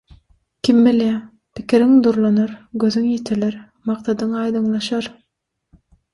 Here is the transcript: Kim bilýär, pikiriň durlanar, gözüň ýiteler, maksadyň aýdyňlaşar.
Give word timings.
Kim 0.67 0.77
bilýär, 0.87 1.19
pikiriň 1.59 1.93
durlanar, 2.07 2.55
gözüň 2.85 3.07
ýiteler, 3.11 3.59
maksadyň 3.93 4.35
aýdyňlaşar. 4.47 5.13